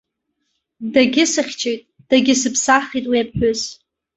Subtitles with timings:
[0.93, 3.61] Дагьысыхьчеит, дагьысыԥсахит уи аԥҳәыс.